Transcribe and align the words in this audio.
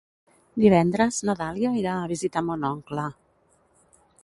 Divendres 0.61 1.19
na 1.29 1.35
Dàlia 1.41 1.75
irà 1.81 1.93
a 1.97 2.09
visitar 2.13 2.45
mon 2.49 2.67
oncle. 2.73 3.07